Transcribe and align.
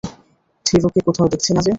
থিরুকে 0.65 0.99
কোথাও 1.07 1.27
দেখছি 1.27 1.51
না 1.53 1.61
যে? 1.61 1.69